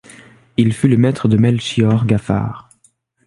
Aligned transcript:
Il 0.57 0.73
fut 0.73 0.87
le 0.87 0.97
maître 0.97 1.27
de 1.27 1.37
Melchiorre 1.37 2.07
Gafar. 2.07 2.69